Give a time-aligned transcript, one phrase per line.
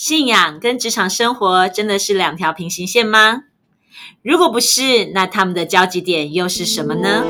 [0.00, 3.42] 信仰跟职场生活真的是两条平行线吗？
[4.22, 7.24] 如果不是，那他们的交集点又是什么呢？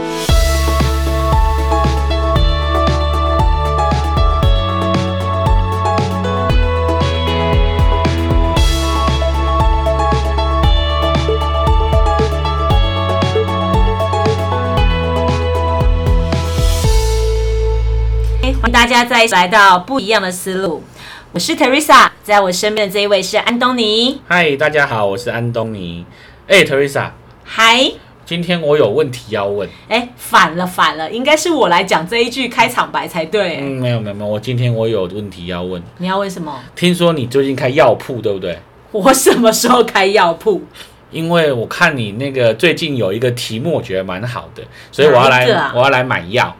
[18.60, 20.82] 欢迎大家再次来到不一样的思路。
[21.30, 24.18] 我是 Teresa，在我身边的这一位是安东尼。
[24.26, 26.06] 嗨，大家好，我是安东尼。
[26.46, 27.10] 哎，Teresa，
[27.44, 27.92] 嗨，
[28.24, 29.68] 今天我有问题要问。
[29.90, 33.58] 哎，反了反了，应该是我来讲这一句开场白才对。
[33.60, 35.82] 嗯，没有没有没有，我今天我有问题要问。
[35.98, 36.58] 你要问什么？
[36.74, 38.58] 听说你最近开药铺，对不对？
[38.90, 40.62] 我什么时候开药铺？
[41.10, 46.56] 因为我看你那个最近有一个题目，我觉得蛮好的，所以我要来，我要来买药。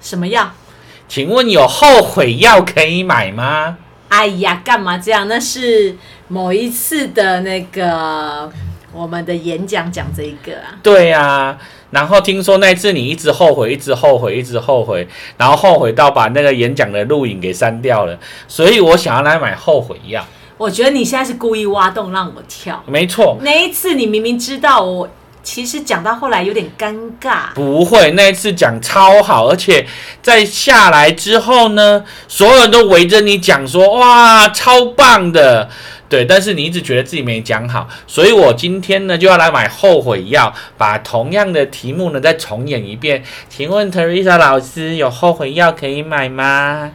[0.00, 0.50] 什么药？
[1.06, 3.76] 请问有后悔药可以买吗？
[4.10, 5.26] 哎呀，干嘛这样？
[5.26, 5.96] 那是
[6.28, 8.50] 某一次的那个
[8.92, 10.76] 我们的演讲讲这一个啊。
[10.82, 11.56] 对呀、
[11.90, 20.26] 然后听说那次你一直后悔，一直后悔，一直后悔，然后后悔到把那个演讲的录影给删掉了，所以我想要来买后悔药。
[20.58, 22.82] 我觉得你现在是故意挖洞让我跳。
[22.86, 25.08] 没错，那一次你明明知道我，
[25.42, 27.52] 其实讲到后来有点尴尬。
[27.54, 29.86] 不会，那一次讲超好，而且
[30.22, 35.68] 在下来之后呢，所有人都围着你讲说，哇，超棒的。
[36.08, 43.22] 对，但是你一直觉得自己没讲好，所以我今天呢就要来买后悔药，把同样的题目呢再重演一遍。
[43.48, 46.90] 请问 Teresa 老师有后悔药可以买吗？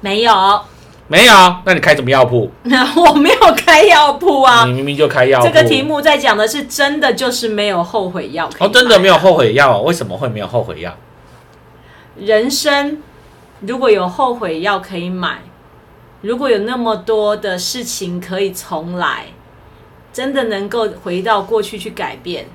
[0.00, 0.60] 没有，
[1.08, 1.32] 没有，
[1.64, 2.50] 那你开什么药铺？
[2.64, 4.72] 我没有开药铺啊你。
[4.72, 5.46] 明明就开药铺。
[5.46, 9.82] 这个题目在讲的是真的，就是没有后悔药哦，真的没有后悔药哦？
[9.82, 10.96] 为什么会没有后悔药？
[12.18, 13.02] 人生
[13.60, 15.38] 如果有后悔药可以买，
[16.22, 19.26] 如果有那么多的事情可以重来，
[20.12, 22.46] 真的能够回到过去去改变，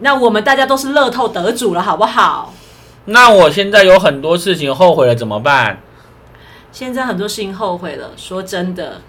[0.00, 2.52] 那我们大家都是乐透得主了，好不好？
[3.06, 5.80] 那我现在有很多事情后悔了，怎么办？
[6.76, 9.00] 现在很多事情后悔了，说真的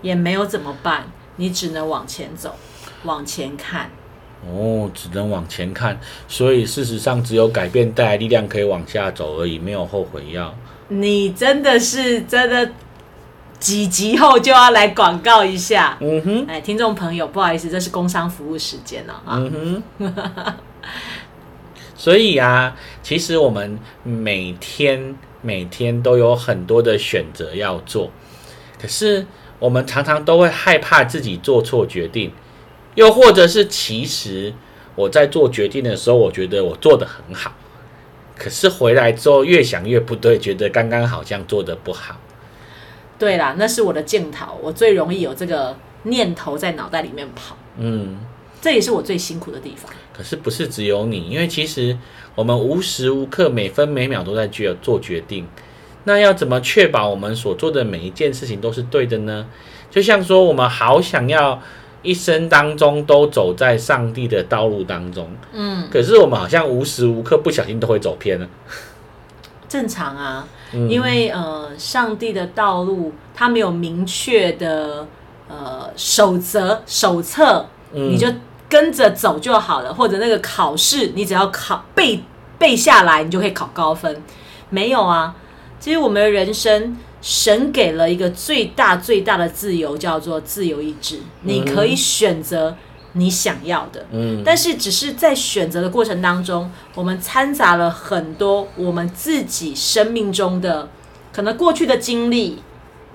[0.00, 1.04] 也没有怎么办，
[1.36, 2.54] 你只能往前走，
[3.02, 3.90] 往前看。
[4.48, 10.54] 哦，只能往前看，所以事实上只有改变带来力量，可以往下走而已，没有后悔药。
[10.88, 12.72] 你真的是真的
[13.58, 15.98] 几集后就要来广告一下。
[16.00, 19.36] 嗯哼，哎，听众朋友，不好意思，这是工商服务时间了啊。
[19.36, 20.14] 嗯哼。
[21.94, 28.10] 所以啊，其实我们每天每天都有很多的选择要做，
[28.80, 29.26] 可是
[29.58, 32.32] 我们常常都会害怕自己做错决定，
[32.94, 34.52] 又或者是其实
[34.94, 37.52] 我在做决定的时候，我觉得我做的很好，
[38.36, 42.20] 可是回来之后越想越不对，觉得刚刚好像做的不好。
[43.18, 48.18] 对啦，那是我的镜头，我最容易有这个念头在脑袋里面跑，嗯，
[48.60, 49.92] 这也是我最辛苦的地方。
[50.12, 51.96] 可是不是只有你，因为其实
[52.40, 55.46] 我们无时无刻、每分每秒都在决做决定。
[56.04, 59.44] 那要怎么确保我们所做的每一件事情都是对的呢？
[59.90, 61.60] 就像说，我们好想要
[62.02, 68.48] 一生当中都走在上帝的道路当中，嗯，可是我们好像无时无刻不小心都会走偏了。
[69.68, 75.06] 正常啊，嗯因为呃，上帝的道路他没有明确的
[75.46, 78.26] 呃守则手册，嗯你就
[78.70, 82.22] 跟着走就好了，或者那个考试你只要考背
[82.60, 84.22] 背下来，你就可以考高分。
[84.68, 85.34] 没有啊，
[85.80, 92.76] 其实我们的人生，神给了一个最大最大的自由，叫做自由意志，你可以选择
[93.14, 94.06] 你想要的。
[94.12, 100.88] 嗯但是只是在选择的过程当中，我们掺杂了很多我们自己生命中的
[101.32, 102.62] 可能过去的经历，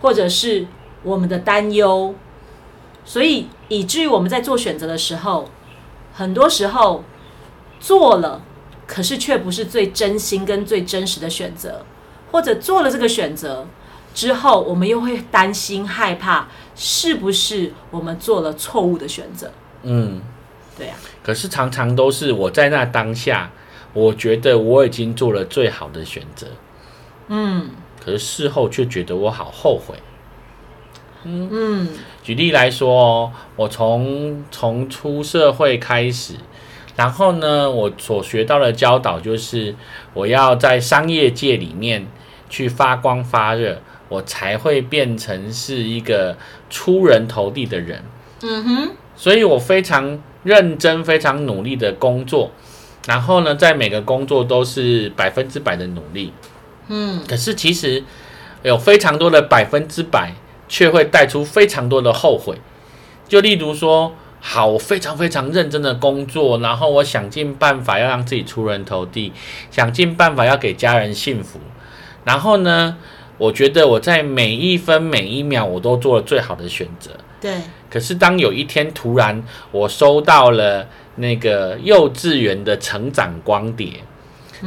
[0.02, 0.66] 或者是
[1.04, 2.16] 我们的担忧，
[3.06, 5.50] 所以以至于我们在做选择的时候，
[6.14, 7.04] 很多时候
[7.80, 8.42] 做了，
[8.88, 11.86] 可是却不是最真心跟最真实的选择，
[12.32, 13.68] 或者做了这个选择
[14.14, 19.52] 之后，我们又会担心害怕，是不是我们做了错误的选择？
[19.84, 20.22] 嗯，
[20.78, 20.96] 对啊。
[21.24, 23.52] 可是常常都是我在那当下，
[23.94, 26.48] 我觉得我已经做了最好的选择，
[27.28, 27.70] 嗯
[28.04, 29.96] 可是事后却觉得我好后悔。
[31.24, 31.90] 嗯
[32.22, 36.36] 举例来说哦，我从从出社会开始，
[36.96, 39.76] 然后呢，我所学到的教导就是，
[40.14, 42.08] 我要在商业界里面
[42.50, 46.38] 去发光发热，我才会变成是一个
[46.70, 48.04] 出人头地的人。
[48.42, 52.52] 嗯哼，所以我非常认真、非常努力的工作，
[53.08, 56.32] 然后呢，在每个工作都是百分之百的努力。
[56.88, 58.04] 嗯可是其实
[58.62, 60.34] 有非常多的百分之百
[60.70, 62.58] 却会带出非常多的后悔。
[63.28, 64.14] 就例如说，
[64.48, 69.34] 好，我非常非常认真的工作，然后我想尽办法要让自己出人头地，
[69.72, 71.60] 想尽办法要给家人幸福，
[72.26, 72.96] 然后呢，
[73.40, 77.10] 我觉得我在每一分每一秒我都做了最好的选择。
[77.42, 77.56] 对，
[77.90, 83.90] 可是当有一天突然我收到了那个幼稚园的成长光碟，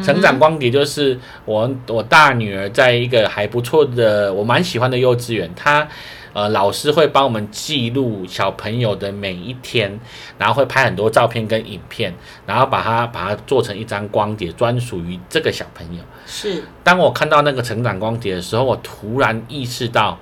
[0.05, 5.89] 成长光碟就是我我大女儿在一个还不错的我蛮喜欢的幼稚园，她
[6.33, 9.99] 呃老师会帮我们记录小朋友的每一天，
[10.39, 12.15] 然后会拍很多照片跟影片，
[12.47, 16.03] 然后把它把它做成一张光碟，专属于这个小朋友。
[16.27, 20.19] 是当我看到那个成长光碟的时候，我突然意识到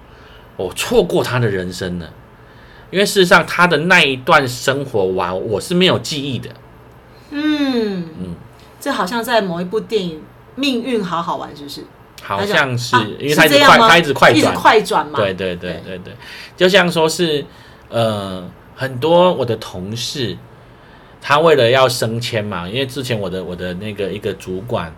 [0.56, 2.10] 我错过他的人生了。
[2.92, 6.48] 因为事实上，他的那一段生活，完我是没有记忆的。
[7.30, 8.34] 嗯嗯，
[8.78, 10.18] 这好像在某一部电影
[10.54, 11.84] 《命运好好玩》，是不是？
[12.26, 15.16] 好像是，啊因为他一直快，他一直快一直转，快转嘛。
[15.16, 16.12] 对对对对对，
[16.56, 17.44] 就像说是
[17.88, 18.42] 呃，
[18.74, 20.36] 很多我的同事，
[21.22, 24.92] 他为了要升迁嘛，因为之前我的我的那个一个主管，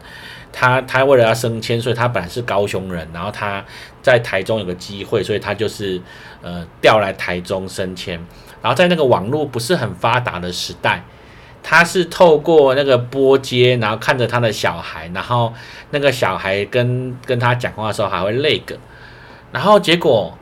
[0.51, 3.63] 他他为了要升迁，所以他本来是高雄人，然后他
[4.01, 6.01] 在台中有个机会，所以他就是
[6.41, 8.15] 呃调来台中升迁，
[8.63, 11.05] 然后在那个网络不是很发达的时代。
[11.63, 15.53] 他是透过那个波接，然后看着他的小孩，然后
[15.91, 18.79] 那个小孩跟跟他讲话的时候还会累个，
[19.53, 20.37] 然后结果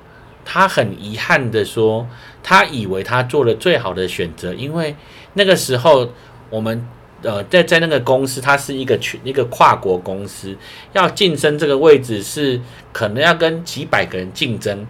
[0.45, 2.07] 他很遗憾的说，
[2.43, 4.95] 他以为他做了最好的选择，因为
[5.35, 6.09] 那个时候
[6.49, 6.87] 我们
[7.23, 10.57] 呃在在那个公司，它是一个全一个跨国公司，
[10.93, 12.61] 要晋升这个位置是
[12.93, 14.87] 可能要跟几百个人竞争，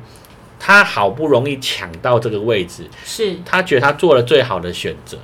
[0.59, 5.17] 他好不容易抢到这个位置，是他觉得他做了最好的选择。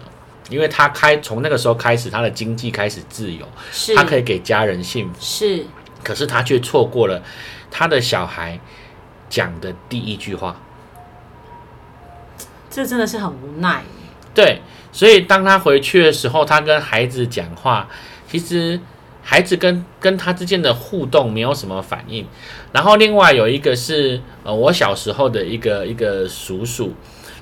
[0.50, 5.14] 因为他开从那个时候开始，他的经济开始自由，是，他可以给家人幸福。
[5.20, 5.64] 是
[6.02, 7.22] 可是他却错过了
[7.70, 8.58] 他的小孩
[9.30, 10.60] 讲的第一句话。
[12.68, 13.82] 这真的是很无奈。
[14.34, 14.60] 对，
[14.90, 17.88] 所以当他回去的时候，他跟孩子讲话，
[18.28, 18.80] 其实
[19.22, 22.26] 孩子跟跟他之间的互动没有什么反应。
[22.72, 26.92] 然后另外有一个是呃，我小时候的一个一个叔叔，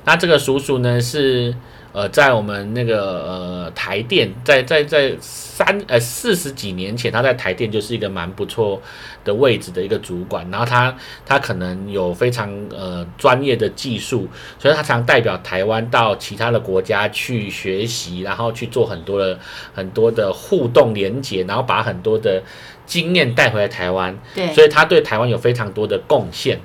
[0.04, 1.54] 那这个叔叔呢是。
[1.92, 8.80] 呃，在我们那个呃台电，在在在三呃四十几年前，他在台电就是一个蛮不错
[9.24, 10.94] 的位置的一个主管，然后他
[11.26, 14.28] 他可能有非常呃专业的技术，
[14.58, 19.38] 所以他常代表台湾到其他的国家去学习，然后去做很多的
[19.74, 22.42] 很多的互动连接，然后把很多的
[22.86, 26.60] 经验带回来台湾，对，所以他对台湾有非常多的贡献，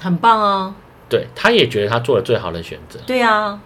[0.00, 0.74] 很棒哦。
[1.08, 3.00] 对，他也觉得他做了最好的选择。
[3.04, 3.60] 对啊，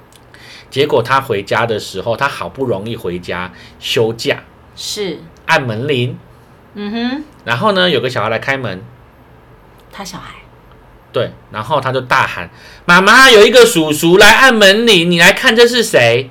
[0.70, 4.42] 结果他回家的时候，他好不容易回家休假，
[4.74, 6.18] 是，按门铃，
[6.74, 8.82] 嗯哼，然后呢，有个小孩来开门，
[9.92, 10.34] 他小孩。
[11.12, 12.50] 对，然后他就大喊
[12.86, 16.28] ：“妈妈，有一个叔叔来按门铃，你来看这是谁？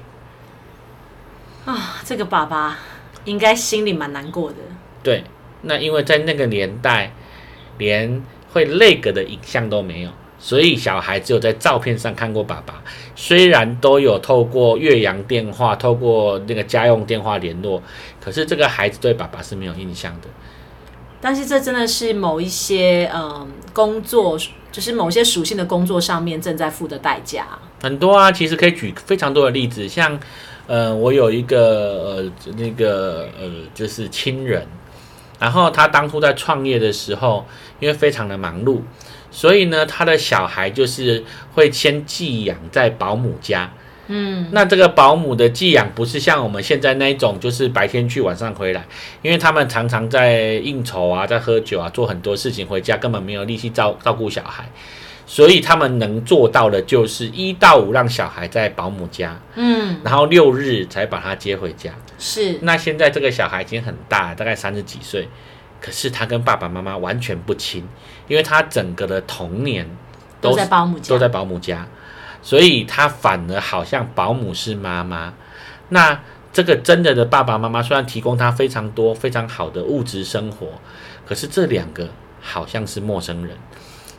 [1.64, 2.78] 啊，这个爸爸
[3.24, 4.58] 应该心里蛮难过的。？”
[5.02, 5.24] 对，
[5.62, 7.14] 那因为在那个年代，
[7.78, 8.22] 连
[8.52, 10.10] 会那个的影像都没有，
[10.44, 12.84] 所以小孩只有在照片上看过爸爸。
[13.16, 17.82] 虽然都有透过岳阳电话、透过那个家用电话联络，
[18.20, 20.28] 可是这个孩子对爸爸是没有印象的。
[21.22, 24.38] 但是这真的是某一些嗯工作，
[24.70, 27.48] 就是某些属性的工作上面正在付的代价。
[27.82, 30.20] 很多啊，其实可以举非常多的例子，像
[30.68, 34.68] 呃，我有一个呃那个呃就是亲人，
[35.40, 37.46] 然后他当初在创业的时候，
[37.80, 38.82] 因为非常的忙碌，
[39.34, 41.22] 所以呢，他的小孩就是
[41.54, 43.70] 会先寄养在保姆家。
[44.08, 48.86] 嗯，那这个保姆的寄养不是像我们现在那一种，就是白天去晚上回来，
[49.22, 54.70] 因为他们常常在应酬啊，在喝酒啊，做很多事情，回家根本没有力气照照顾小孩，
[55.26, 61.90] 所以他们能做到的就是一到五让小孩在保姆家，嗯，然后六日才把他接回家。
[62.20, 62.60] 是。
[62.62, 65.28] 那现在这个小孩已经很大，大概三十几岁，
[65.84, 67.86] 可是他跟爸爸妈妈完全不亲，
[68.30, 69.86] 因为他整个的童年
[70.40, 71.86] 都是在保姆家，都在保姆家，
[72.42, 75.34] 所以他反而好像保姆是妈妈。
[75.90, 76.22] 那
[76.54, 80.68] 这个真的的爸爸妈妈虽然提供他非常多非常好的物质生活，
[81.26, 82.08] 可是这两个
[82.40, 83.58] 好像是陌生人，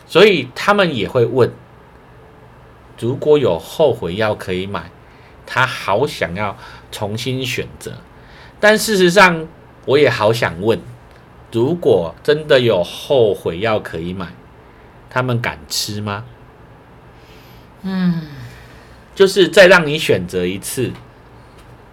[0.06, 1.50] 所以他们也会问：
[2.99, 4.90] 如果有后悔药可以买，
[5.47, 6.54] 他好想要
[6.92, 7.94] 重新选择。
[8.61, 9.49] 但事实上，
[9.87, 10.78] 我也好想问：
[11.55, 14.27] 如果真的有后悔药可以买，
[15.09, 16.25] 他们敢吃吗？
[17.83, 18.23] 嗯，
[19.15, 20.91] 就是再让你选择一次，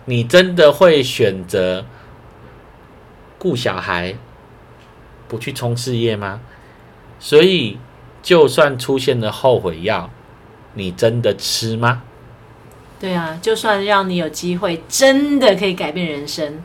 [0.05, 1.85] 你真的会选择
[3.37, 4.15] 顾小孩，
[5.27, 6.41] 不去冲事业吗？
[7.19, 7.77] 所以
[8.23, 10.09] 就算出现了后悔药，
[10.73, 12.01] 你真的吃吗？
[12.99, 16.63] 对啊，就算让你有机会，真的可以改变人生，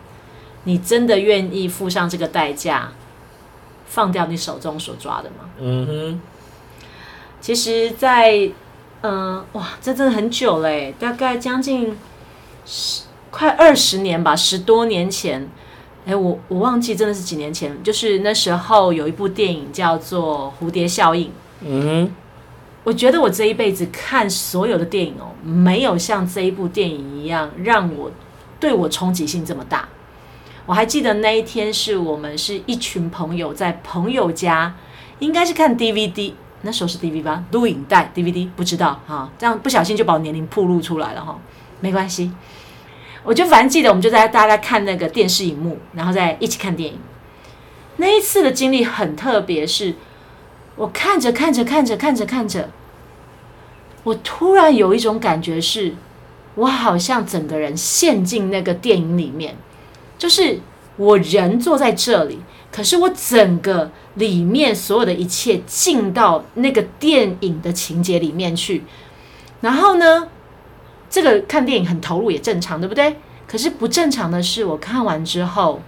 [0.66, 2.90] 你真的愿意付上这个代价，
[3.86, 5.48] 放掉你手中所抓的吗？
[5.60, 6.20] 嗯哼，
[7.40, 8.50] 其实在，
[9.02, 11.96] 嗯、哇，这真的很久嘞，大概将近
[12.64, 15.48] 十快二十年吧，十多年前。
[16.04, 21.28] 哎，我我忘记真的是几年前，就是那时候有一部电影叫做《蝴蝶效应》。
[21.62, 22.14] 嗯哼，
[22.84, 28.10] 我觉得我这一辈子看所有的电影哦，没有像这一部电影一样让我
[28.60, 29.88] 对我冲击性这么大。
[30.66, 34.74] 我还记得那一天是我们是一群朋友在朋友家，
[35.20, 36.32] 应该是看 DVD，
[36.62, 41.38] 那时候是 DVD 吧，录影带 DVD 不知道哈，这样不小心就把我年龄暴露出来了哈，
[41.80, 42.32] 没关系。
[43.22, 46.98] 我就反正记得我们就在大家看那个电视荧幕，然后再一起看电影。
[47.96, 49.94] 那一次的经历很特别，是
[50.74, 52.70] 我看着看着看着看着看着，
[54.02, 55.94] 我突然有一种感觉是，
[56.56, 59.56] 我好像整个人陷进那个电影里面，
[60.18, 60.60] 就是
[60.96, 62.40] 我人坐在这里，
[62.72, 68.84] 可是我整个里面所有的一切进到那个电影的情节里面去，
[69.60, 70.28] 然后呢，
[71.10, 73.16] 这个看电影很投入也正常，对不对？
[73.46, 75.80] 可是不正常的是，我看完之后，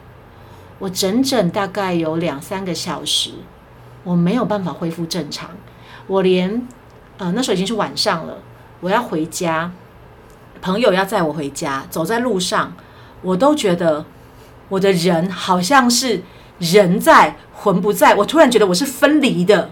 [0.78, 3.30] 我整整大概有两三个小时，
[4.04, 5.50] 我没有办法恢复正常，
[6.06, 6.68] 我连
[7.16, 8.38] 呃那时候已经是晚上了，
[8.80, 9.72] 我要回家，
[10.60, 12.74] 朋友要载我回家，走在路上，
[13.22, 14.04] 我都觉得
[14.68, 16.22] 我的人好像是
[16.58, 19.70] 人在魂不在，我突然觉得我是分离的。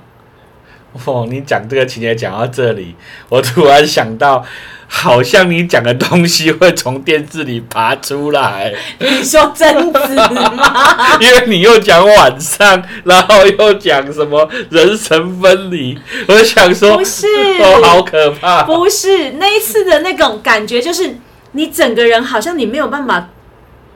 [1.04, 2.96] 哦，你讲这个情节讲到这里，
[3.28, 4.42] 我突然想到，
[4.88, 11.18] 好像你讲的东西会从电视里爬出来，你说贞子吗？
[11.20, 15.98] 因为你又讲晚上，然后又讲什么人神分离，
[16.28, 17.26] 我想说，不是，
[17.60, 18.62] 哦，好可怕。
[18.62, 21.18] 不是那一次的那种感觉，就是
[21.52, 23.28] 你整个人好像你没有办法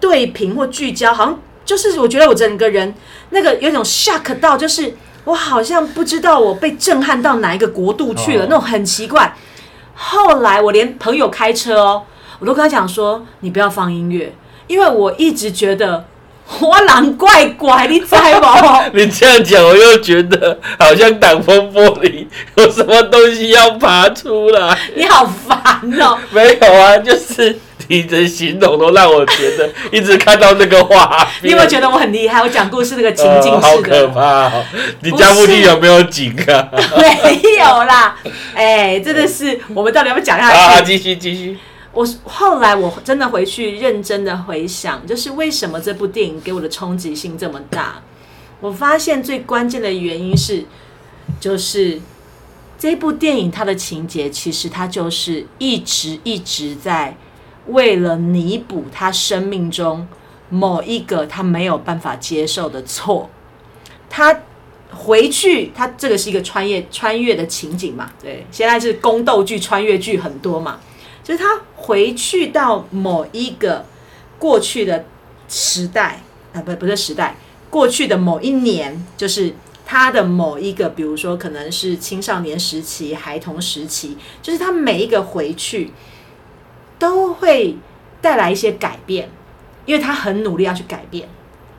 [0.01, 2.95] 对屏或聚焦，好像就是我觉得我整个人
[3.31, 9.37] 那个有一种 shock 到，就是我好像不知道我被震撼到哪一个国度去了，哦那种很奇怪。
[9.95, 12.03] 后来我连朋友开车哦，
[12.39, 14.35] 我都跟他讲说，你不要放音乐，
[14.67, 16.07] 因为我一直觉得
[16.61, 18.07] 我狼怪怪，你知
[18.41, 18.83] 吗？
[18.95, 22.27] 你这样讲，我又觉得好像挡风玻璃
[22.57, 24.77] 有什么东西要爬出来。
[24.97, 25.61] 你好烦
[26.01, 26.19] 哦。
[26.31, 27.57] 没有啊，就是
[27.91, 31.09] 你的形容都让我觉得 一直看到那个画
[31.43, 31.47] 面。
[31.47, 32.41] 你有没有觉得我很厉害？
[32.41, 34.65] 我讲故事那个情境呃好可怕哦！
[35.01, 36.71] 你家附近有没有井啊？
[36.97, 38.17] 没有啦，
[38.55, 40.97] 哎、真的是，我们到底要不要讲下啊，去？
[40.97, 41.59] 继续继续。
[41.93, 48.01] 我后来我真的回去认真的回想，就是为什么这部电影给我的冲击性这么大？
[48.61, 50.65] 我发现最关键的原因是，
[51.41, 52.01] 就是
[52.79, 57.17] 这部电影它的情节其实它就是一直一直在
[57.71, 60.07] 为了弥补他生命中
[60.49, 63.31] 某一个他没有办法接受的错，
[64.09, 64.41] 他
[64.93, 68.11] 回去，他这个是一个穿越穿越的情景嘛？
[68.21, 70.81] 对，现在是宫斗剧、穿越剧很多嘛，
[71.23, 73.87] 就是他回去到某一个
[74.39, 75.05] 过去的
[75.49, 76.23] 时代
[76.53, 77.37] 啊，不不是时代，
[77.71, 79.55] 过去的某一年，就是
[79.87, 85.93] 他的某一个，比如说可能是青少年时期、孩童时期，就是他每一个回去
[87.01, 87.77] 都会
[88.21, 89.29] 带来一些改变，
[89.87, 91.29] 因为他很努力要去改变，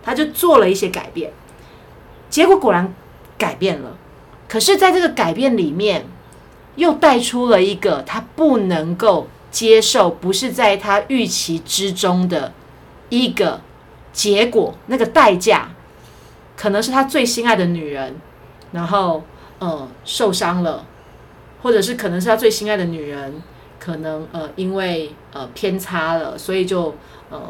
[0.03, 1.31] 他就做了一些改变，
[2.29, 2.93] 结果果然
[3.37, 3.95] 改变了。
[4.49, 6.05] 可是，在这个改变里面，
[6.75, 12.51] 又带出了一个他不能够接受，不是在他预期之中的
[13.09, 13.61] 一个
[14.11, 15.69] 结果，那个代价，
[16.57, 18.15] 可能是他最心爱的女人，
[18.71, 19.23] 然后
[19.59, 20.85] 呃受伤了，
[21.61, 23.41] 或者是可能是他最心爱的女人，
[23.83, 26.95] 可能呃因为呃偏差了，所以就
[27.31, 27.41] 呃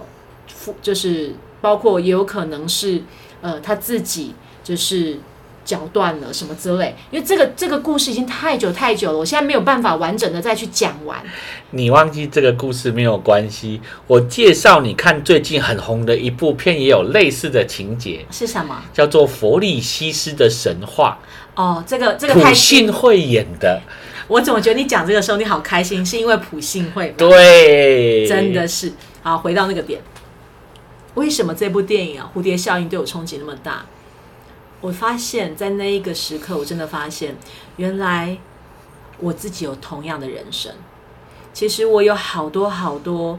[0.47, 3.03] 负就是包括也有可能是
[3.41, 4.33] 呃他自己
[4.63, 5.19] 就是
[5.65, 11.21] 脚断了什么之类，因为这个这个故事已经太久太久了，我现在没有办法完整的再去讲完。
[11.71, 18.81] 你忘记这个故事没有关系，我介绍你看最近很红的一部片，也有类似的情节，是什么？
[18.93, 21.19] 叫做《佛利西斯的神话
[21.55, 23.81] 哦，这个这》，个普太信会演的。
[24.31, 26.05] 我怎么觉得你讲这个时候你好开心？
[26.05, 27.15] 是因为普信会吗？
[27.17, 30.01] 对，真的是好，回到那个点，
[31.15, 33.85] 为什么这部电影啊《蝴蝶效应》对我冲击那么大？
[34.79, 37.35] 我发现，在那一个时刻，我真的发现，
[37.75, 38.37] 原来
[39.19, 40.71] 我自己有同样的人生。
[41.51, 43.37] 其实我有好多好多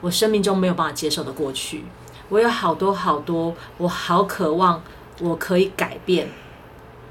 [0.00, 1.84] 我生命中没有办法接受的过去，
[2.30, 4.82] 我有好多好多我好渴望
[5.20, 6.30] 我可以改变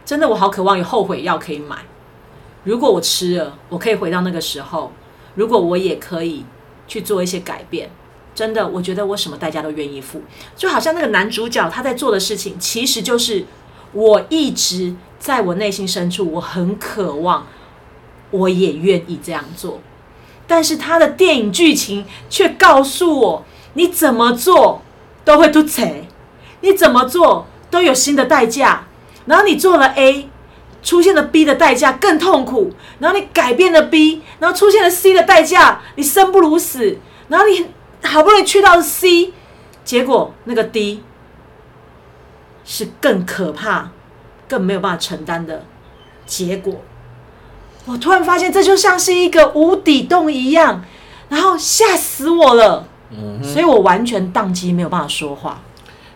[0.03, 1.77] 真的我好渴望有后悔药可以买。
[2.63, 4.91] 如果我吃了，我可以回到那个时候。
[5.35, 6.45] 如果我也可以
[6.89, 7.89] 去做一些改变，
[8.35, 10.21] 真的，我觉得我什么代价都愿意付。
[10.57, 13.45] 就好像那个男主角他在做的事情，其实就是
[13.93, 17.47] 我一直在我内心深处，我很渴望，
[18.31, 19.79] 我也愿意这样做。
[20.45, 24.81] 但是他的电影剧情却告诉我，你怎么做
[25.23, 26.09] 都会突贼，
[26.59, 28.85] 你怎么做都有新的代价。
[29.25, 30.27] 然后你做了 A。
[30.81, 36.97] 出现了 B 的代价更痛苦，然后你改变了 B，然后出现了 C 的代价，你生不如死，
[37.27, 37.67] 然后你
[38.03, 39.31] 好不容易去到 C，
[39.83, 41.03] 结果那个 D
[42.65, 43.91] 是更可怕、
[44.47, 45.65] 更没有办法承担的
[46.25, 46.81] 结果。
[47.85, 50.83] 我突然发现，这就像是一个无底洞一样，
[51.29, 52.87] 然后吓死我了。
[53.11, 55.61] 嗯，所以我完全宕机，没有办法说话。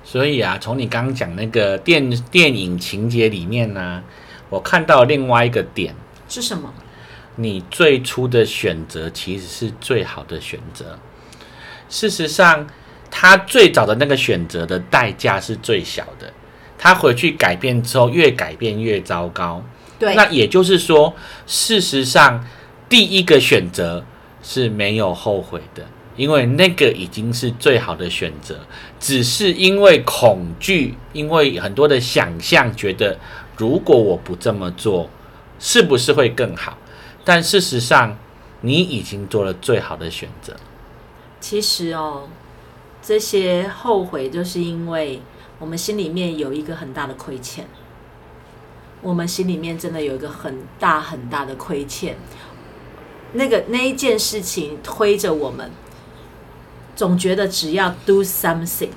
[0.03, 4.01] 所以啊，从你刚刚讲那个电电影情节里面呢？
[4.49, 5.95] 我看到另外一个点
[6.27, 6.73] 是什么？
[7.37, 10.97] 你最初的选择其实是最好的选择。
[11.89, 12.65] 事实上，
[13.11, 16.31] 他最早的那个选择的代价是最小的。
[16.77, 19.61] 他回去改变之后，越改变越糟糕。
[19.99, 21.13] 对，那也就是说，
[21.45, 22.45] 事实上
[22.87, 24.05] 第一个选择
[24.41, 25.85] 是没有后悔的，
[26.15, 28.59] 因为那个已经是最好的选择。
[28.97, 33.17] 只是因为恐惧，因为很多的想象，觉得。
[33.57, 35.09] 如果我不这么做，
[35.59, 36.77] 是不是会更好？
[37.23, 38.17] 但事实上，
[38.61, 40.55] 你已经做了最好的选择。
[41.39, 42.27] 其实哦，
[43.01, 45.21] 这些后悔，就是因为
[45.59, 47.65] 我们心里面有一个很大的亏欠。
[49.01, 52.17] 我们心里面真的有一个很大很大的亏欠，
[53.33, 55.69] 那个那一件事情推着我们，
[56.95, 58.89] 总觉得只要 do something，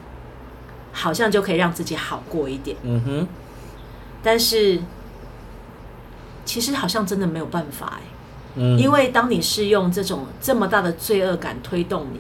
[0.93, 2.77] 好像就可以让自己好过一点。
[2.83, 3.29] 嗯哼。
[4.21, 4.81] 但是，
[6.45, 8.03] 其实好像真的没有办法哎，
[8.57, 12.19] 嗯，因为当你是用这种这么大的罪恶感推动你，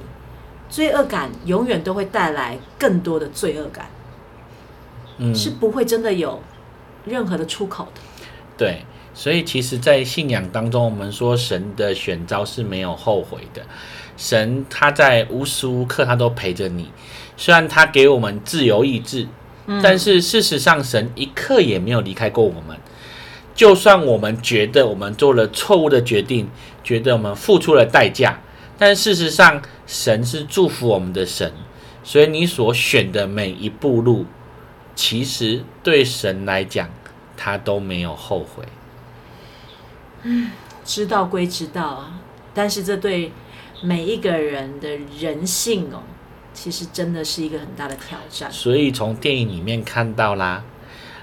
[0.70, 3.90] 罪恶感永远都会带来更多的罪恶感，
[5.18, 6.40] 嗯，是不会真的有
[7.04, 8.00] 任何的出口的。
[8.56, 13.62] 对，所以其实，在信仰当中，我们说神的选招是没有后悔的，
[14.16, 16.92] 神他在无时无刻他都陪着你，
[17.36, 19.26] 虽然他给我们自由意志。
[19.82, 22.76] 但是事实上，神一刻也没有离开过我们。
[23.54, 26.48] 就算我们觉得我们做了错误的决定，
[26.82, 28.40] 觉得我们付出了代价，
[28.78, 31.52] 但事实上，神是祝福我们的神。
[32.04, 34.24] 所以你所选的每一步路，
[34.94, 36.88] 其实对神来讲，
[37.36, 38.64] 他都没有后悔。
[40.22, 40.52] 嗯，
[40.84, 42.20] 知道归知道啊，
[42.54, 43.32] 但是这对
[43.82, 44.88] 每一个人的
[45.20, 46.02] 人性哦。
[46.60, 48.50] 其实真的是一个很大的挑战。
[48.50, 50.64] 所以从电影里面看到啦，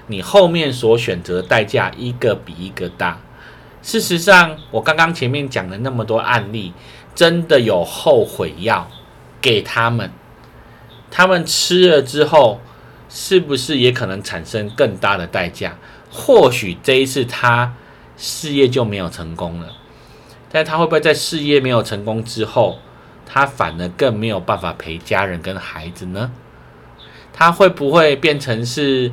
[0.06, 3.20] 你后面所选择代价一个比一个大。
[3.82, 6.72] 事实上，我刚刚前面讲了那么多案例，
[7.14, 8.90] 真的有后悔药
[9.42, 10.10] 给他们，
[11.10, 12.62] 他们吃了之后，
[13.10, 15.76] 是不是也可能产生更大的代价？
[16.10, 17.74] 或许这一次他
[18.16, 19.68] 事业就没有成功了，
[20.50, 22.78] 但他会不会在事业没有成功之后？
[23.26, 26.30] 他反而更没有办法陪家人跟孩子呢？
[27.32, 29.12] 他会不会变成是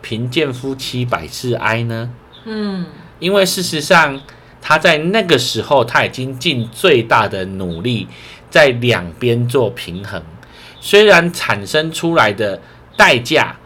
[0.00, 2.10] 贫贱夫妻百事哀呢？
[2.44, 2.86] 嗯，
[3.18, 4.20] 因为事实上
[4.62, 8.06] 他在那个时候他已经尽最大的努力
[8.48, 10.22] 在两边做平衡，
[10.80, 12.60] 虽然产生出来的
[12.96, 13.56] 代价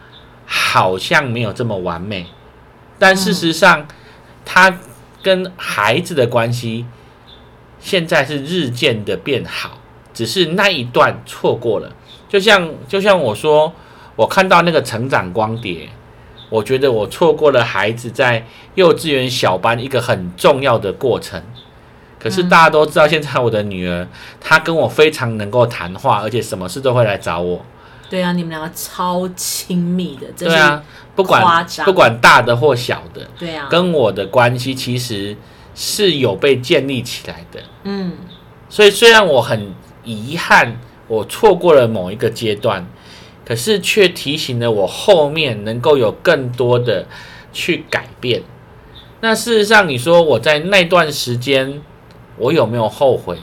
[0.47, 2.25] 好像没有这么完美，
[2.97, 3.87] 但事实上
[4.43, 4.79] 他
[5.21, 6.87] 跟孩子的关系
[7.79, 9.77] 现在是日渐的变好。
[10.13, 11.91] 只是那一段错过了，
[12.27, 13.73] 就像就像我说，
[14.15, 15.87] 我看到那个成长光碟，
[16.49, 18.45] 我觉得我错过了孩子在
[18.75, 21.41] 幼稚园小班一个很重要的过程。
[22.19, 24.07] 可是大家都知道，现在我的女儿
[24.39, 27.65] 她跟我非常能够谈话，而且什么事都会来找我。
[28.09, 30.83] 对啊，你们两个超亲密的，对啊，
[31.15, 35.35] 不管不管大的或小的，对啊，跟我的关系其实
[35.73, 37.61] 是有被建立起来的。
[37.85, 38.13] 嗯，
[38.69, 39.73] 所以虽然我很。
[40.03, 42.87] 遗憾，我错过了某一个阶段，
[43.45, 47.05] 可是却提醒了我后面能够有更多的
[47.53, 48.43] 去改变。
[49.21, 51.81] 那事实上，你说我在那段时间，
[52.37, 53.37] 我有没有后悔？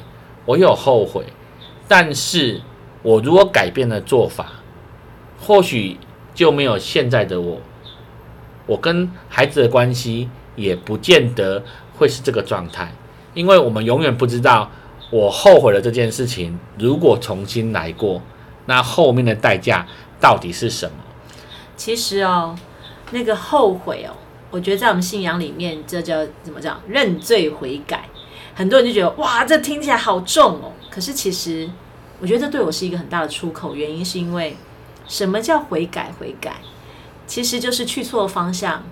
[0.45, 1.25] 我有后悔，
[1.87, 2.61] 但是
[3.03, 4.63] 我如果改变了做法，
[5.41, 5.99] 或许
[6.35, 7.61] 就没有现在的我。
[8.67, 11.63] 我跟孩子的关系也不见得
[11.97, 12.93] 会是这个状态，
[13.35, 14.71] 因为我们永远不知道。
[15.11, 18.21] 我后悔了这件事情，如果重新来过，
[18.67, 19.87] 那后面的代价
[20.21, 20.93] 到底是什么？
[21.77, 22.55] 其实哦，
[23.13, 24.13] 那个后悔哦，
[24.51, 26.81] 我觉得在我们信仰里面，这叫怎么讲？
[26.87, 28.09] 认罪悔改。
[28.55, 30.73] 很多人就觉得哇，这听起来好重哦。
[30.91, 31.71] 可是其实，
[32.21, 33.75] 我觉得这对我是一个很大的出口。
[33.75, 34.57] 原因是因为
[35.07, 36.13] 什么叫悔改？
[36.19, 36.57] 悔改
[37.27, 38.83] 其实就是去错方向。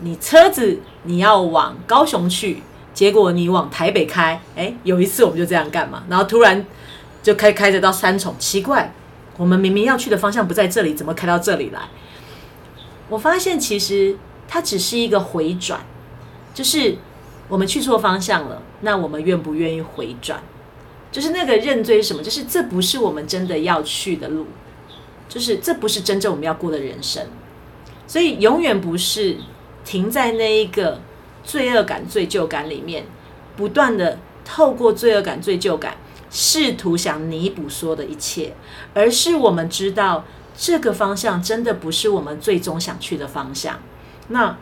[0.00, 2.62] 你车子你要往高雄去，
[2.94, 4.40] 结果你往台北开。
[4.56, 6.04] 哎，有一次我们就这样干嘛？
[6.08, 6.64] 然后突然
[7.22, 8.94] 就开开着到三重，奇怪，
[9.36, 11.80] 我们明明要去的方向不在这里，怎么开到这里来？
[13.10, 14.16] 我发现其实
[14.48, 15.80] 它只是一个回转，
[16.54, 16.96] 就是
[17.48, 18.62] 我们去错方向了。
[18.80, 20.42] 那我们愿不愿意回转？
[21.10, 22.22] 就是那个认罪什么？
[22.22, 24.46] 就是这不是我们真的要去的路，
[25.28, 27.24] 就是这不是真正我们要过的人生。
[28.06, 29.36] 所以永远不是
[29.84, 31.00] 停在那一个
[31.44, 33.04] 罪恶感、罪疚感里面，
[33.56, 35.96] 不断的透过罪恶感、罪疚感，
[36.30, 38.54] 试图想弥补所的一切，
[38.94, 40.24] 而是我们知道
[40.56, 43.78] 这个方向真的不是我们最终想去的方向。
[44.28, 44.56] 那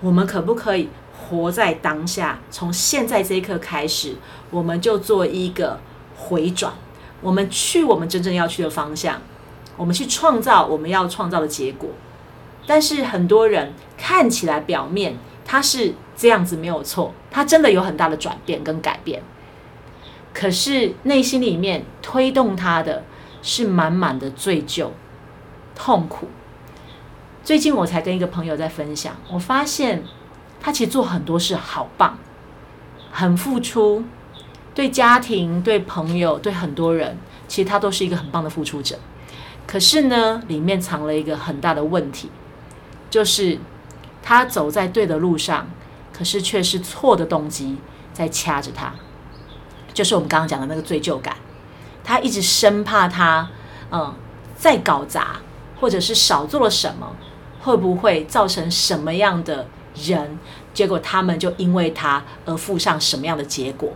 [0.00, 0.88] 我们可不可以？
[1.28, 4.14] 活在当下，从现在这一刻开始，
[4.50, 5.80] 我们就做一个
[6.16, 6.72] 回转，
[7.20, 9.20] 我们去我们真正要去的方向，
[9.76, 11.90] 我们去创造我们要创造的结果。
[12.64, 19.22] 但是很多人看起来表面他是这样子没有错，他真的有很大的转变跟改变，
[20.32, 23.04] 可是内心里面推动他的
[23.42, 24.88] 是满满的罪疚、
[25.74, 26.28] 痛苦。
[27.44, 30.02] 最近我才跟一个朋友在分享，我发现。
[30.58, 32.18] 他其实做很多事好棒，
[33.12, 34.02] 很付出，
[34.74, 38.98] 对家庭、对朋友、对很多人，其实他都是一个很棒的付出者。
[39.64, 42.30] 可是呢，里面藏了一个很大的问题，
[43.10, 43.58] 就是
[44.22, 45.68] 他走在对的路上，
[46.16, 47.76] 可是却是错的动机
[48.12, 48.94] 在掐着他，
[49.92, 51.36] 就是我们刚刚讲的那个罪疚感。
[52.02, 53.50] 他一直生怕他，
[53.90, 54.14] 嗯，
[54.56, 55.36] 再搞砸，
[55.80, 57.14] 或者是少做了什么，
[57.60, 59.66] 会不会造成什么样的？
[60.04, 60.38] 人，
[60.74, 63.94] 结果他们就因为他而付上什么样的结果，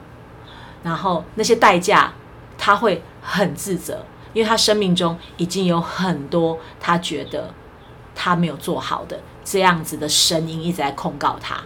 [0.83, 2.11] 然后那些代价
[2.56, 4.02] 他会很自责，
[4.33, 7.52] 因为他生命中已经有很多他觉得
[8.14, 11.61] 他没有做好的这样子的声音一直在控告他，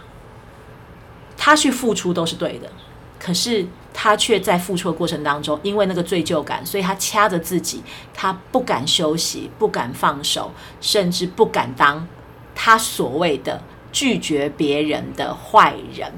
[1.37, 2.71] 他去付出都是对的，
[3.19, 12.07] 可是他却在付出的过程当中，因为那个罪疚感，所以他掐着自己，他不敢休息，不敢放手，甚至不敢当
[12.53, 13.61] 他所谓的。
[13.91, 16.11] 拒绝别人的坏人，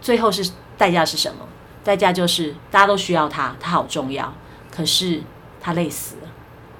[0.00, 1.46] 最后是代价是什么？
[1.84, 4.32] 代价就是大家都需要他，他好重要，
[4.70, 5.22] 可是
[5.60, 6.28] 他累死了，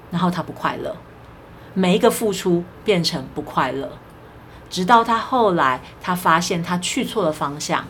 [0.09, 0.97] 然后他不快乐，
[1.75, 3.99] 每一个付出变成不快乐，
[4.71, 7.85] 直到他后来他发现他去错了方向，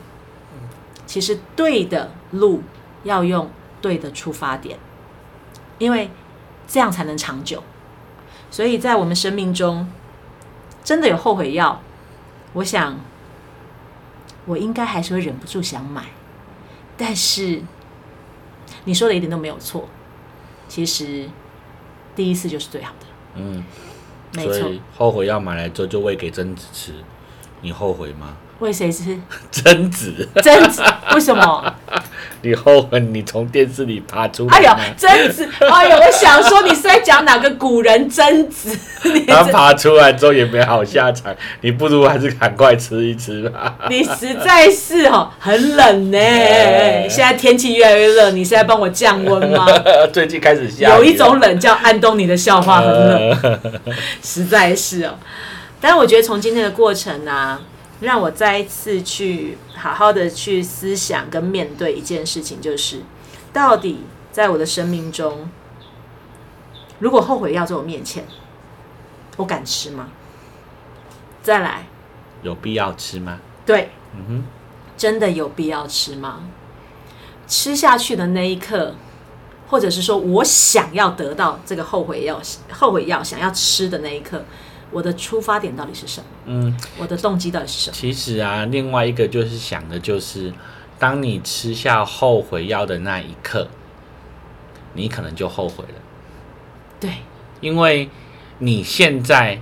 [1.06, 2.62] 其实对的路
[3.04, 4.78] 要用对的出发点，
[5.78, 6.12] 因为
[6.68, 7.64] 这样才能长久。
[8.50, 9.88] 所以在我们生命中。
[10.84, 11.80] 真的有后悔药，
[12.54, 12.98] 我想
[14.48, 16.06] 我应该还是会忍不住想买，
[16.98, 17.62] 但是
[18.86, 19.88] 你说的一点都没有错，
[20.68, 21.30] 其实
[22.16, 23.06] 第一次就是最好的。
[23.36, 23.64] 嗯，
[24.34, 24.72] 没错。
[24.98, 26.94] 后悔药买来之后就喂给贞子吃，
[27.62, 28.38] 你后悔吗？
[28.62, 29.20] 喂谁吃？
[29.52, 30.30] 贞子。
[30.42, 30.82] 贞子？
[31.14, 31.74] 为什么？
[32.44, 34.58] 你后悔你从电视里爬出来？
[34.58, 35.48] 哎呦，贞子！
[35.60, 38.76] 哎呦，我想说你是在讲哪个古人贞子？
[39.28, 43.76] 他爬出来之后也没好下场，你不如还是赶快吃一吃吧。
[43.90, 46.18] 你实在是哦，很冷呢。
[47.10, 49.66] 现在天气越来越热，你是在帮我降温吗？
[50.14, 50.96] 最近开始下。
[50.96, 53.60] 有一种冷叫安东尼的笑话很冷，
[54.24, 55.14] 实在是哦。
[55.80, 57.60] 但是我觉得从今天的过程呢。
[58.02, 63.02] 让我再一次去好好的去思想跟面对一件事情，就是
[63.54, 65.48] 到底在我的生命中，
[67.00, 68.26] 如果后悔药在我面前，
[69.38, 70.10] 我敢吃吗？
[71.44, 71.88] 再来，
[72.42, 73.40] 有必要吃吗？
[73.66, 74.44] 对，嗯哼，
[74.98, 76.42] 真的有必要吃吗？
[77.48, 78.96] 吃下去的那一刻，
[79.68, 84.44] 或者是说我想要得到这个后悔药，后悔药想要吃的那一刻。
[84.92, 86.26] 我的出发点到底是什么？
[86.46, 87.96] 嗯，我的动机到底是什么？
[87.96, 90.54] 其实啊，另外一个就是想的，就是
[91.00, 93.68] 当你吃下后悔药的那一刻，
[94.94, 96.02] 你可能就后悔了。
[97.00, 97.10] 对，
[97.62, 98.10] 因为
[98.60, 99.62] 你现在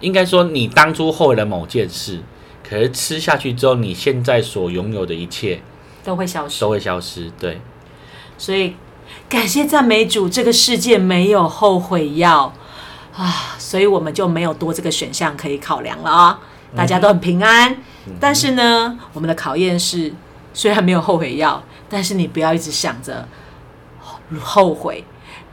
[0.00, 2.20] 应该说，你当初后悔了某件事，
[2.62, 5.62] 可是吃下去之后，你现在所拥有的一切
[6.04, 7.30] 都会消失，都会消失。
[7.40, 7.60] 对，
[8.36, 8.74] 所以
[9.28, 12.52] 感谢赞美主，这个世界没有后悔药。
[13.14, 16.40] 啊，所以我们就没有多这个选项可以考量了啊！
[16.74, 17.76] 大家都很平安，
[18.18, 20.10] 但是呢，我们的考验是，
[20.54, 23.28] 虽然没有后悔药，但是你不要一直想着
[24.40, 25.04] 后悔。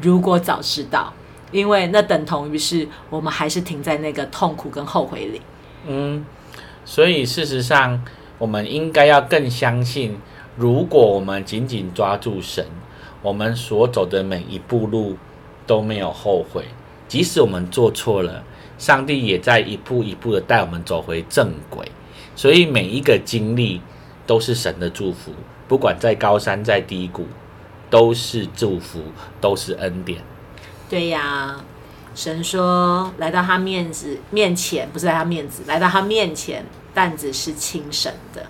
[0.02, 1.12] 如果早知道，
[1.52, 5.42] 因为那等同于是我们还是停在那个痛苦跟后悔里。
[5.86, 6.24] 嗯，
[6.86, 8.02] 所以事实上，
[8.38, 10.18] 我们应该要更相信，
[10.56, 12.66] 如果我们紧紧抓住神，
[13.22, 15.18] 我们所走的每一步路
[15.68, 16.64] 都没有后悔。
[17.10, 18.46] 即使我们做错了，
[18.78, 21.92] 上帝也在一步一步的带我们走回正轨。
[22.36, 23.82] 所以每一个经历
[24.26, 25.34] 都是神的祝福，
[25.68, 27.28] 不管在高山在低谷，
[27.90, 29.02] 都是祝福，
[29.42, 30.22] 都是恩典。
[30.90, 31.60] 对呀，
[32.16, 38.46] 神说来到他面子面前，不是来他面子，来到他面前，担子是轻省的。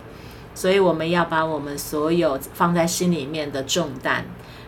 [0.54, 4.26] 所以我们要把我们所有放在心里面的重担，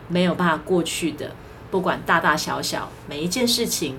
[0.08, 1.30] 没有办法过去的，
[1.72, 3.98] 不管大大小小，每一件事情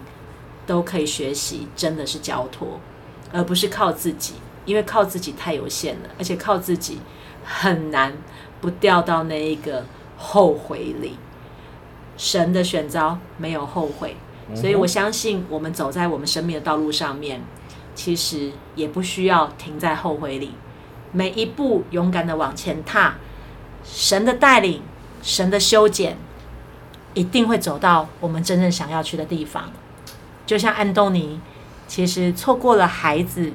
[0.65, 2.79] 都可以学习，真的是交托，
[3.33, 4.35] 而不是靠自己。
[4.65, 6.99] 因为靠自己太有限了，而且靠自己
[7.43, 8.13] 很难
[8.61, 9.83] 不掉到那一个
[10.17, 11.17] 后悔里。
[12.15, 14.15] 神的选召没有后悔，
[14.55, 17.41] 所以我相信我们走在我们生命的道路上面，
[17.93, 20.51] 其实也不需要停在后悔里。
[21.11, 23.15] 每一步勇敢的往前踏，
[23.83, 24.81] 神的带领，
[25.21, 26.15] 神的修剪，
[27.13, 29.71] 一定会走到我们真正想要去的地方。
[30.45, 31.39] 就像安东尼，
[31.87, 33.53] 其实错过了孩子。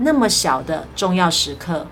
[0.00, 1.84] 那么小的重要时刻，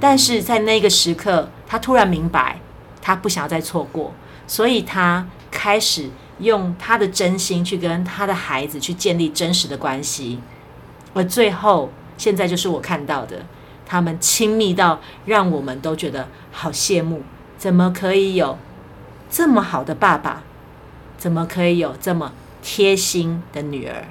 [0.00, 2.60] 但是在那个时刻，他突然明白，
[3.02, 4.14] 他不想要再错过，
[4.46, 10.40] 所以他开始用他的真心去跟他的孩子去建立真实的关系，
[11.12, 13.44] 而最后，现在就是我看到的，
[13.84, 17.22] 他们亲密到让我们都觉得好羡慕，
[17.58, 18.56] 怎么可以有
[19.30, 20.42] 这么好的爸爸？
[21.18, 24.04] 怎么可以有这么贴心的女儿？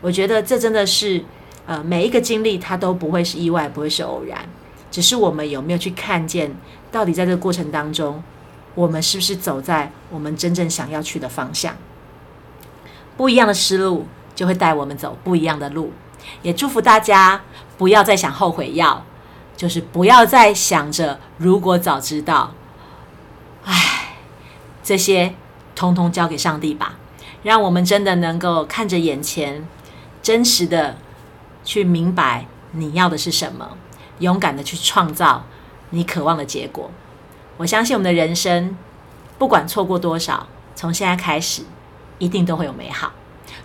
[0.00, 1.24] 我觉得这真的是。
[1.66, 4.38] 呃，每一个经历它都不会是意外，不会是偶然，
[4.90, 6.54] 只是我们有没有去看见，
[6.92, 8.22] 到底在这个过程当中，
[8.74, 11.74] 我们是不是走在我们真正想要去的方向？
[13.16, 15.90] 不一样的思路就会带我们走不一样的路。
[16.42, 17.40] 也祝福大家
[17.78, 19.02] 不要再想后悔药，
[19.56, 22.52] 就是不要再想着如果早知道，
[24.84, 25.34] 这些
[25.74, 26.94] 通通交给上帝吧，
[27.42, 29.66] 让我们真的能够看着眼前
[30.22, 30.98] 真实的。
[31.66, 33.66] 去明白你要的是什么，
[34.18, 35.46] 勇敢的去创造
[35.88, 36.90] 你渴望的结果。
[37.56, 38.76] 我相信我们的人生，
[39.38, 41.62] 不管错过多少，从现在开始，
[42.18, 43.12] 一定都会有美好。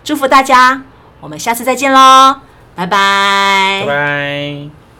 [0.02, 0.82] 祝福大家，
[1.20, 2.40] 我们下次再见喽，
[2.74, 4.79] 拜拜，拜拜。